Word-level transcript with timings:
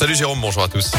Salut 0.00 0.14
Jérôme, 0.14 0.40
bonjour 0.40 0.62
à 0.62 0.68
tous. 0.68 0.92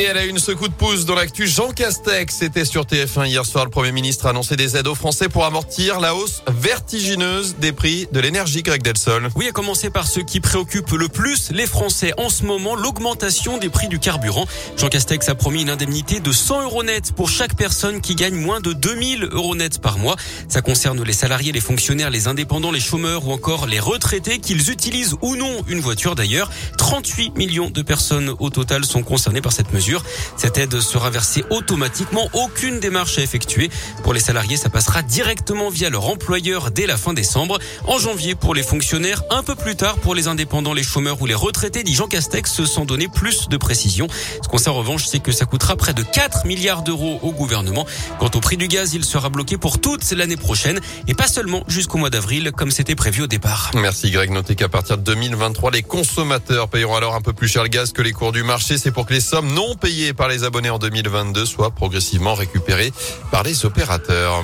Et 0.00 0.04
elle 0.04 0.16
a 0.16 0.24
une 0.24 0.38
ce 0.38 0.52
coup 0.52 0.66
de 0.66 0.72
pouce 0.72 1.04
dans 1.04 1.14
l'actu. 1.14 1.46
Jean 1.46 1.72
Castex 1.72 2.40
était 2.40 2.64
sur 2.64 2.84
TF1 2.84 3.26
hier 3.26 3.44
soir. 3.44 3.66
Le 3.66 3.70
Premier 3.70 3.92
ministre 3.92 4.24
a 4.24 4.30
annoncé 4.30 4.56
des 4.56 4.78
aides 4.78 4.86
aux 4.86 4.94
Français 4.94 5.28
pour 5.28 5.44
amortir 5.44 6.00
la 6.00 6.14
hausse 6.14 6.42
vertigineuse 6.48 7.56
des 7.56 7.72
prix 7.72 8.08
de 8.10 8.18
l'énergie, 8.18 8.62
Greg 8.62 8.82
Delsol. 8.82 9.28
Oui, 9.36 9.46
à 9.46 9.52
commencer 9.52 9.90
par 9.90 10.06
ce 10.06 10.20
qui 10.20 10.40
préoccupe 10.40 10.90
le 10.92 11.08
plus 11.08 11.50
les 11.50 11.66
Français 11.66 12.14
en 12.16 12.30
ce 12.30 12.44
moment, 12.44 12.76
l'augmentation 12.76 13.58
des 13.58 13.68
prix 13.68 13.88
du 13.88 13.98
carburant. 13.98 14.46
Jean 14.78 14.88
Castex 14.88 15.28
a 15.28 15.34
promis 15.34 15.60
une 15.60 15.68
indemnité 15.68 16.20
de 16.20 16.32
100 16.32 16.62
euros 16.62 16.82
net 16.82 17.12
pour 17.12 17.28
chaque 17.28 17.54
personne 17.54 18.00
qui 18.00 18.14
gagne 18.14 18.36
moins 18.36 18.60
de 18.60 18.72
2000 18.72 19.24
euros 19.32 19.54
net 19.54 19.82
par 19.82 19.98
mois. 19.98 20.16
Ça 20.48 20.62
concerne 20.62 21.02
les 21.02 21.12
salariés, 21.12 21.52
les 21.52 21.60
fonctionnaires, 21.60 22.08
les 22.08 22.26
indépendants, 22.26 22.72
les 22.72 22.80
chômeurs 22.80 23.26
ou 23.26 23.32
encore 23.32 23.66
les 23.66 23.80
retraités, 23.80 24.38
qu'ils 24.38 24.70
utilisent 24.70 25.16
ou 25.20 25.36
non 25.36 25.62
une 25.68 25.80
voiture 25.80 26.14
d'ailleurs. 26.14 26.50
38 26.90 27.36
millions 27.36 27.70
de 27.70 27.82
personnes 27.82 28.34
au 28.40 28.50
total 28.50 28.84
sont 28.84 29.04
concernées 29.04 29.40
par 29.40 29.52
cette 29.52 29.72
mesure. 29.72 30.02
Cette 30.36 30.58
aide 30.58 30.80
sera 30.80 31.08
versée 31.08 31.44
automatiquement, 31.48 32.28
aucune 32.32 32.80
démarche 32.80 33.16
à 33.16 33.22
effectuer. 33.22 33.70
Pour 34.02 34.12
les 34.12 34.18
salariés, 34.18 34.56
ça 34.56 34.70
passera 34.70 35.02
directement 35.02 35.70
via 35.70 35.88
leur 35.88 36.08
employeur 36.08 36.72
dès 36.72 36.88
la 36.88 36.96
fin 36.96 37.12
décembre. 37.12 37.60
En 37.86 38.00
janvier, 38.00 38.34
pour 38.34 38.56
les 38.56 38.64
fonctionnaires, 38.64 39.22
un 39.30 39.44
peu 39.44 39.54
plus 39.54 39.76
tard 39.76 39.98
pour 39.98 40.16
les 40.16 40.26
indépendants, 40.26 40.72
les 40.72 40.82
chômeurs 40.82 41.22
ou 41.22 41.26
les 41.26 41.34
retraités, 41.34 41.84
dit 41.84 41.94
Jean 41.94 42.08
Castex, 42.08 42.64
sans 42.64 42.84
donner 42.86 43.06
plus 43.06 43.48
de 43.48 43.56
précision. 43.56 44.08
Ce 44.42 44.48
qu'on 44.48 44.58
sait 44.58 44.70
en 44.70 44.74
revanche, 44.74 45.06
c'est 45.06 45.20
que 45.20 45.30
ça 45.30 45.44
coûtera 45.44 45.76
près 45.76 45.94
de 45.94 46.02
4 46.02 46.44
milliards 46.44 46.82
d'euros 46.82 47.20
au 47.22 47.30
gouvernement. 47.30 47.86
Quant 48.18 48.30
au 48.34 48.40
prix 48.40 48.56
du 48.56 48.66
gaz, 48.66 48.94
il 48.94 49.04
sera 49.04 49.28
bloqué 49.28 49.58
pour 49.58 49.80
toute 49.80 50.10
l'année 50.10 50.36
prochaine 50.36 50.80
et 51.06 51.14
pas 51.14 51.28
seulement 51.28 51.62
jusqu'au 51.68 51.98
mois 51.98 52.10
d'avril 52.10 52.50
comme 52.50 52.72
c'était 52.72 52.96
prévu 52.96 53.22
au 53.22 53.28
départ. 53.28 53.70
Merci 53.76 54.10
Greg. 54.10 54.32
Notez 54.32 54.56
qu'à 54.56 54.68
partir 54.68 54.98
de 54.98 55.04
2023, 55.04 55.70
les 55.70 55.84
consommateurs 55.84 56.66
payeront 56.80 56.96
alors 56.96 57.14
un 57.14 57.20
peu 57.20 57.34
plus 57.34 57.46
cher 57.46 57.62
le 57.62 57.68
gaz 57.68 57.92
que 57.92 58.00
les 58.00 58.12
cours 58.12 58.32
du 58.32 58.42
marché. 58.42 58.78
C'est 58.78 58.90
pour 58.90 59.04
que 59.04 59.12
les 59.12 59.20
sommes 59.20 59.52
non 59.52 59.76
payés 59.76 60.14
par 60.14 60.28
les 60.28 60.44
abonnés 60.44 60.70
en 60.70 60.78
2022 60.78 61.44
soient 61.44 61.70
progressivement 61.70 62.32
récupérés 62.32 62.90
par 63.30 63.42
les 63.42 63.66
opérateurs. 63.66 64.42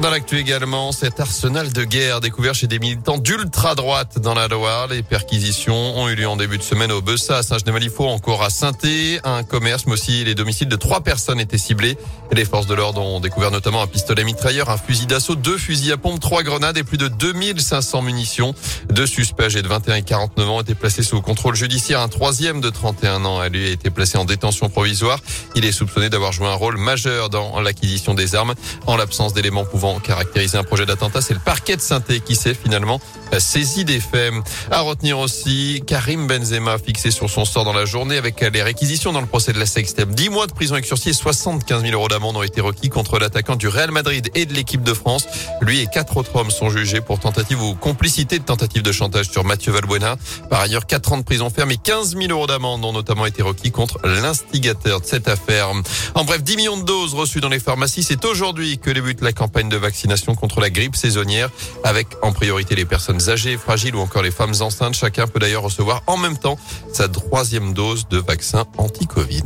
Dans 0.00 0.10
l'actu 0.10 0.38
également, 0.38 0.92
cet 0.92 1.18
arsenal 1.18 1.72
de 1.72 1.82
guerre 1.82 2.20
découvert 2.20 2.54
chez 2.54 2.68
des 2.68 2.78
militants 2.78 3.18
d'ultra-droite 3.18 4.20
dans 4.20 4.32
la 4.32 4.46
Loire. 4.46 4.86
Les 4.86 5.02
perquisitions 5.02 5.98
ont 5.98 6.08
eu 6.08 6.14
lieu 6.14 6.28
en 6.28 6.36
début 6.36 6.56
de 6.56 6.62
semaine 6.62 6.92
au 6.92 7.02
Bessa, 7.02 7.38
à 7.38 7.42
Saint-Genis-Malifaux, 7.42 8.06
encore 8.06 8.44
à 8.44 8.50
saint 8.50 8.70
Un 9.24 9.42
commerce, 9.42 9.86
mais 9.86 9.94
aussi 9.94 10.22
les 10.22 10.36
domiciles 10.36 10.68
de 10.68 10.76
trois 10.76 11.00
personnes 11.00 11.40
étaient 11.40 11.58
ciblés. 11.58 11.98
Les 12.30 12.44
forces 12.44 12.68
de 12.68 12.74
l'ordre 12.74 13.00
ont 13.00 13.18
découvert 13.18 13.50
notamment 13.50 13.82
un 13.82 13.88
pistolet 13.88 14.22
mitrailleur, 14.22 14.70
un 14.70 14.76
fusil 14.76 15.06
d'assaut, 15.06 15.34
deux 15.34 15.58
fusils 15.58 15.90
à 15.90 15.96
pompe, 15.96 16.20
trois 16.20 16.44
grenades 16.44 16.76
et 16.76 16.84
plus 16.84 16.98
de 16.98 17.08
2500 17.08 18.02
munitions. 18.02 18.54
Deux 18.90 19.06
suspects 19.06 19.46
âgés 19.46 19.62
de 19.62 19.68
21 19.68 19.96
et 19.96 20.02
49 20.02 20.48
ans 20.48 20.60
été 20.60 20.76
placés 20.76 21.02
sous 21.02 21.20
contrôle 21.22 21.56
judiciaire. 21.56 22.00
Un 22.02 22.08
troisième 22.08 22.60
de 22.60 22.70
31 22.70 23.24
ans 23.24 23.40
a 23.40 23.48
lui 23.48 23.68
été 23.68 23.90
placé 23.90 24.16
en 24.16 24.24
détention 24.24 24.68
provisoire. 24.68 25.18
Il 25.56 25.64
est 25.64 25.72
soupçonné 25.72 26.08
d'avoir 26.08 26.30
joué 26.30 26.46
un 26.46 26.54
rôle 26.54 26.76
majeur 26.76 27.30
dans 27.30 27.60
l'acquisition 27.60 28.14
des 28.14 28.36
armes 28.36 28.54
en 28.86 28.96
l'absence 28.96 29.32
d'éléments 29.32 29.64
pouvant 29.64 29.87
caractériser 29.98 30.58
un 30.58 30.64
projet 30.64 30.86
d'attentat. 30.86 31.20
C'est 31.20 31.34
le 31.34 31.40
parquet 31.40 31.76
de 31.76 31.80
saint 31.80 32.00
qui 32.00 32.36
s'est 32.36 32.54
finalement 32.54 33.00
saisi 33.38 33.84
des 33.84 34.00
faits. 34.00 34.32
À 34.70 34.80
retenir 34.80 35.18
aussi 35.18 35.82
Karim 35.86 36.26
Benzema 36.26 36.78
fixé 36.78 37.10
sur 37.10 37.30
son 37.30 37.44
sort 37.44 37.64
dans 37.64 37.72
la 37.72 37.84
journée 37.84 38.16
avec 38.16 38.40
les 38.40 38.62
réquisitions 38.62 39.12
dans 39.12 39.20
le 39.20 39.26
procès 39.26 39.52
de 39.52 39.58
la 39.58 39.66
Sextem. 39.66 40.14
10 40.14 40.28
mois 40.30 40.46
de 40.46 40.52
prison 40.52 40.74
avec 40.74 40.86
sursis 40.86 41.10
et 41.10 41.12
75 41.12 41.82
000 41.82 41.92
euros 41.94 42.08
d'amende 42.08 42.36
ont 42.36 42.42
été 42.42 42.60
requis 42.60 42.88
contre 42.88 43.18
l'attaquant 43.18 43.56
du 43.56 43.68
Real 43.68 43.90
Madrid 43.90 44.30
et 44.34 44.46
de 44.46 44.54
l'équipe 44.54 44.82
de 44.82 44.94
France. 44.94 45.26
Lui 45.60 45.80
et 45.80 45.86
quatre 45.86 46.16
autres 46.16 46.34
hommes 46.36 46.50
sont 46.50 46.70
jugés 46.70 47.00
pour 47.00 47.20
tentative 47.20 47.62
ou 47.62 47.74
complicité 47.74 48.38
de 48.38 48.44
tentative 48.44 48.82
de 48.82 48.92
chantage 48.92 49.30
sur 49.30 49.44
Mathieu 49.44 49.72
Valbuena. 49.72 50.16
Par 50.50 50.60
ailleurs, 50.60 50.86
4 50.86 51.12
ans 51.12 51.18
de 51.18 51.22
prison 51.22 51.50
ferme 51.50 51.70
et 51.70 51.76
15 51.76 52.16
000 52.16 52.30
euros 52.30 52.46
d'amende 52.46 52.84
ont 52.84 52.92
notamment 52.92 53.26
été 53.26 53.42
requis 53.42 53.70
contre 53.70 53.98
l'instigateur 54.04 55.00
de 55.00 55.06
cette 55.06 55.28
affaire. 55.28 55.68
En 56.14 56.24
bref, 56.24 56.42
10 56.42 56.56
millions 56.56 56.76
de 56.76 56.84
doses 56.84 57.14
reçues 57.14 57.40
dans 57.40 57.48
les 57.48 57.60
pharmacies. 57.60 58.02
C'est 58.02 58.24
aujourd'hui 58.24 58.78
que 58.78 58.90
débute 58.90 59.20
la 59.20 59.32
campagne 59.32 59.68
de 59.68 59.76
vaccination 59.76 60.34
contre 60.34 60.60
la 60.60 60.70
grippe 60.70 60.96
saisonnière 60.96 61.50
avec 61.84 62.06
en 62.22 62.32
priorité 62.32 62.74
les 62.74 62.84
personnes 62.84 63.17
âgées, 63.28 63.56
fragiles 63.56 63.96
ou 63.96 64.00
encore 64.00 64.22
les 64.22 64.30
femmes 64.30 64.54
enceintes. 64.60 64.94
Chacun 64.94 65.26
peut 65.26 65.38
d'ailleurs 65.38 65.62
recevoir 65.62 66.02
en 66.06 66.16
même 66.16 66.38
temps 66.38 66.58
sa 66.92 67.08
troisième 67.08 67.74
dose 67.74 68.08
de 68.08 68.18
vaccin 68.18 68.66
anti-Covid. 68.76 69.44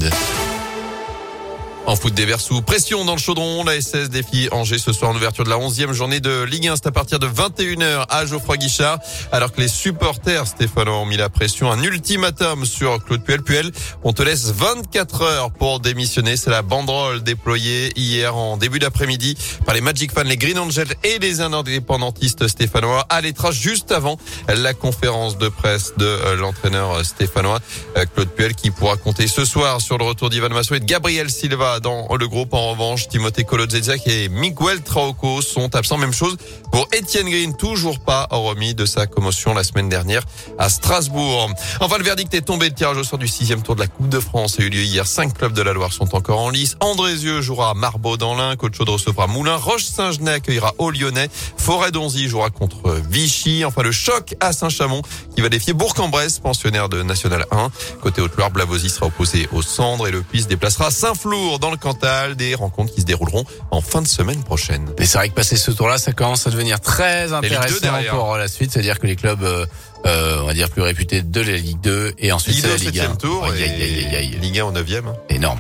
En 1.85 1.97
foot 1.97 2.15
des 2.15 2.27
Verts 2.27 2.41
sous 2.41 2.63
pression 2.63 3.05
dans 3.05 3.15
le 3.15 3.19
chaudron, 3.19 3.65
la 3.65 3.81
SS 3.81 4.09
défie 4.09 4.49
Angers 4.53 4.79
ce 4.79 4.93
soir 4.93 5.11
en 5.11 5.17
ouverture 5.17 5.43
de 5.43 5.51
la 5.51 5.57
11e 5.59 5.93
journée 5.93 6.21
de 6.21 6.45
Ligue 6.45 6.69
1. 6.69 6.77
C'est 6.77 6.87
à 6.87 6.93
partir 6.93 7.19
de 7.19 7.27
21h 7.27 8.07
à 8.09 8.25
Geoffroy 8.25 8.57
Guichard. 8.57 8.99
Alors 9.33 9.53
que 9.53 9.61
les 9.61 9.67
supporters 9.67 10.47
stéphanois 10.47 10.99
ont 10.99 11.07
mis 11.07 11.17
la 11.17 11.29
pression. 11.29 11.73
Un 11.73 11.83
ultimatum 11.83 12.65
sur 12.67 13.05
Claude 13.05 13.25
Puel. 13.25 13.43
Puel, 13.43 13.73
on 14.05 14.13
te 14.13 14.23
laisse 14.23 14.53
24 14.53 15.23
heures 15.23 15.51
pour 15.51 15.81
démissionner. 15.81 16.37
C'est 16.37 16.51
la 16.51 16.63
banderole 16.63 17.25
déployée 17.25 17.93
hier 17.97 18.37
en 18.37 18.57
début 18.57 18.79
d'après-midi 18.79 19.37
par 19.67 19.75
les 19.75 19.81
Magic 19.81 20.13
Fans, 20.13 20.23
les 20.23 20.37
Green 20.37 20.61
Angels 20.61 20.95
et 21.03 21.19
les 21.19 21.41
indépendantistes 21.41 22.47
stéphanois 22.47 23.05
à 23.09 23.21
l'étrage 23.21 23.57
juste 23.57 23.91
avant 23.91 24.19
la 24.47 24.73
conférence 24.73 25.37
de 25.37 25.49
presse 25.49 25.95
de 25.97 26.07
euh, 26.07 26.37
l'entraîneur 26.37 27.05
stéphanois 27.05 27.59
euh, 27.97 28.05
Claude 28.15 28.31
Puel 28.31 28.55
qui 28.55 28.71
pourra 28.71 28.97
compter 28.97 29.27
ce 29.27 29.45
soir 29.45 29.81
sur 29.81 29.99
le 29.99 30.05
retour 30.05 30.31
d'Ivan 30.31 30.51
Massou 30.51 30.75
et 30.75 30.81
de 30.81 30.85
Gabriel 30.85 31.29
Silva 31.29 31.72
dans 31.81 32.09
le 32.15 32.29
groupe. 32.29 32.55
En 32.55 32.71
revanche, 32.71 33.09
Timothée 33.09 33.45
Kolodziejczak 33.45 34.07
et 34.07 34.29
Miguel 34.29 34.83
Traoco 34.83 35.43
sont 35.43 35.75
absents. 35.75 35.99
Même 35.99 36.13
chose 36.13 36.37
pour 36.71 36.89
Etienne 36.95 37.29
Green, 37.29 37.57
toujours 37.57 38.01
pas 38.01 38.27
remis 38.31 38.75
de 38.75 38.85
sa 38.87 39.07
commotion 39.07 39.55
la 39.55 39.65
semaine 39.65 39.89
dernière 39.89 40.23
à 40.59 40.69
Strasbourg. 40.69 41.51
Enfin, 41.81 41.99
le 41.99 42.05
verdict 42.05 42.33
est 42.35 42.43
tombé. 42.43 42.69
Le 42.69 42.75
tirage 42.75 42.97
au 42.97 43.05
sort 43.05 43.19
du 43.19 43.29
sixième 43.29 43.63
tour 43.63 43.75
de 43.75 43.81
la 43.81 43.87
Coupe 43.87 44.09
de 44.09 44.21
France 44.21 44.59
a 44.59 44.63
eu 44.63 44.69
lieu 44.69 44.83
hier. 44.83 45.07
Cinq 45.07 45.37
clubs 45.37 45.53
de 45.53 45.63
la 45.63 45.73
Loire 45.73 45.93
sont 45.93 46.15
encore 46.15 46.41
en 46.41 46.51
lice. 46.51 46.77
Andrézieux 46.81 47.41
jouera 47.41 47.71
à 47.71 47.75
Marbeau 47.75 48.17
dans 48.17 48.35
l'Ain. 48.35 48.57
Côte 48.57 48.75
Chaude 48.75 48.89
recevra 48.89 49.27
Moulin. 49.27 49.57
Roche-Saint-Genès 49.57 50.37
accueillera 50.37 50.75
au 50.79 50.91
Lyonnais. 50.91 51.29
Forêt-Donzy 51.57 52.29
jouera 52.29 52.51
contre 52.51 53.01
Vichy. 53.09 53.65
Enfin, 53.65 53.83
le 53.83 53.93
choc 53.93 54.35
à 54.41 54.53
Saint-Chamond 54.53 55.03
qui 55.35 55.41
va 55.41 55.49
défier 55.49 55.73
Bourg-en-Bresse, 55.73 56.39
pensionnaire 56.39 56.89
de 56.89 57.03
National 57.03 57.47
1. 57.51 57.71
Côté 58.03 58.21
Haute-Loire, 58.21 58.51
Blavozy 58.51 58.91
sera 58.91 59.07
opposé 59.07 59.49
au 59.53 59.63
Cendres 59.63 60.09
et 60.09 60.11
le 60.11 60.23
Puy 60.23 60.45
déplacera 60.45 60.91
Saint-Flour 60.91 61.59
dans 61.63 61.71
le 61.71 61.79
Cantal. 61.79 62.35
Des 62.35 62.55
rencontres 62.55 62.93
qui 62.93 63.01
se 63.01 63.07
dérouleront 63.07 63.45
en 63.71 63.81
fin 63.81 64.03
de 64.03 64.07
semaine 64.09 64.43
prochaine. 64.43 64.91
Mais 64.99 65.07
c'est 65.07 65.17
vrai 65.17 65.31
que 65.31 65.35
passer 65.35 65.57
ce 65.57 65.71
tour-là, 65.71 65.97
ça 65.97 66.13
commence 66.13 66.47
à 66.47 66.51
devenir 66.51 66.81
très 66.81 67.33
intéressant 67.33 67.89
pour 68.11 68.37
la 68.37 68.49
suite. 68.49 68.73
C'est-à-dire 68.73 68.99
que 68.99 69.07
les 69.07 69.17
clubs, 69.17 69.43
euh, 69.43 69.65
euh, 70.05 70.41
on 70.43 70.47
va 70.47 70.55
dire 70.55 70.69
plus 70.69 70.83
réputés 70.83 71.23
de 71.23 71.41
la 71.41 71.57
Ligue 71.57 71.81
2 71.81 72.15
et 72.19 72.33
ensuite 72.33 72.57
Ligue 72.57 72.67
la 72.67 72.77
Ligue 72.77 73.01
1. 73.01 73.15
tour, 73.17 73.49
Ligue 73.51 74.59
1 74.59 74.65
au 74.65 74.73
9e. 74.73 75.15
Énorme. 75.31 75.59